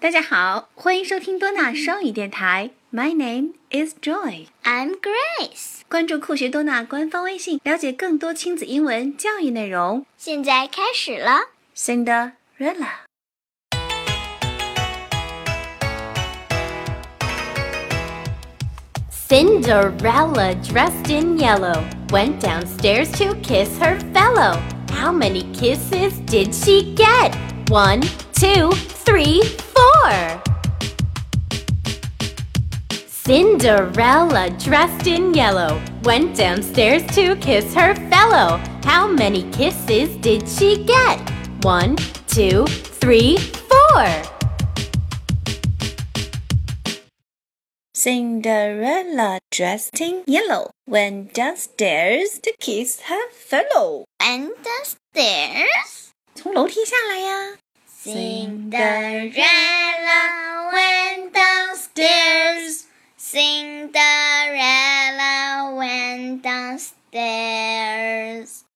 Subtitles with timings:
[0.00, 2.70] 大家好，欢迎收听多纳双语电台。
[2.92, 4.46] My name is Joy.
[4.62, 5.80] I'm Grace.
[5.88, 10.06] 关注酷学多纳官方微信，了解更多亲子英文教育内容。
[10.16, 11.50] 现在开始了。
[11.76, 13.06] Cinderella.
[19.28, 24.56] Cinderella, dressed in yellow, went downstairs to kiss her fellow.
[24.92, 27.34] How many kisses did she get?
[27.68, 28.70] One, two,
[29.04, 29.42] three,
[30.00, 30.42] four.
[33.26, 38.58] Cinderella, dressed in yellow, went downstairs to kiss her fellow.
[38.84, 41.18] How many kisses did she get?
[41.62, 41.96] One,
[42.28, 42.64] two,
[43.02, 44.06] three, four.
[47.94, 54.04] Cinderella, dressed in yellow, went downstairs to kiss her fellow.
[54.20, 56.12] Went downstairs.
[56.36, 57.56] 从楼梯下来呀。
[58.04, 59.79] Cinderella
[63.60, 64.56] Cinderella
[65.76, 67.04] went downstairs.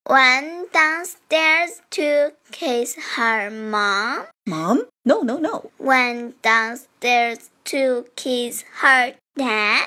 [0.07, 4.27] Went downstairs to kiss her mom.
[4.47, 4.85] Mom?
[5.03, 5.71] No, no, no.
[5.79, 9.87] Went downstairs to kiss her dad.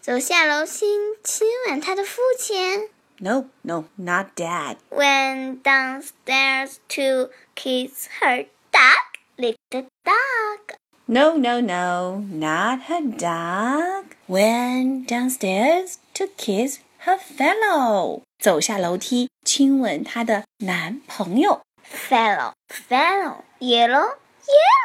[0.00, 2.90] 走下楼亲亲吻她的父亲。
[3.18, 4.76] No, no, not dad.
[4.90, 9.18] Went downstairs to kiss her dog.
[9.36, 10.78] Lick the dog.
[11.08, 14.14] No, no, no, not her dog.
[14.29, 18.23] Went downstairs to kiss her fellow.
[18.37, 21.61] 走下楼梯，亲吻她的男朋友。
[21.89, 24.17] Fellow, fellow, yellow,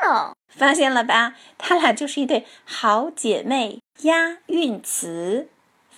[0.04, 0.32] yellow.
[0.48, 1.34] 发现了吧？
[1.58, 5.48] 她俩就是一对好姐妹，押韵词。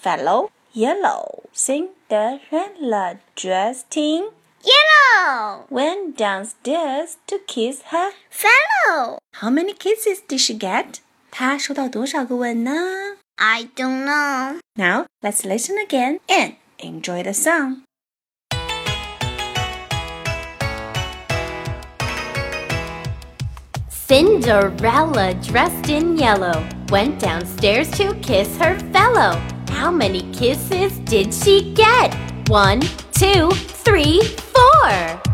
[0.02, 1.42] Fellow, yellow.
[1.54, 4.30] Cinderella dressed in
[4.62, 8.12] Yellow, went downstairs to kiss her.
[8.30, 9.18] fellow.
[9.34, 11.00] How many kisses did she get?
[11.30, 13.13] 她收到多少个吻呢？
[13.38, 14.60] I don't know.
[14.76, 17.82] Now let's listen again and enjoy the song.
[23.88, 29.40] Cinderella, dressed in yellow, went downstairs to kiss her fellow.
[29.70, 32.14] How many kisses did she get?
[32.48, 32.80] One,
[33.12, 35.33] two, three, four.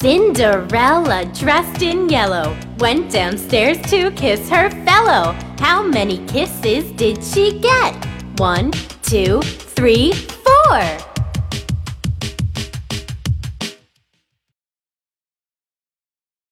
[0.00, 5.32] Cinderella, dressed in yellow, went downstairs to kiss her fellow.
[5.58, 7.94] How many kisses did she get?
[8.38, 8.70] One,
[9.02, 11.09] two, three, four.